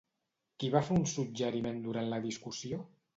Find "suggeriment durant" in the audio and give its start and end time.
1.11-2.09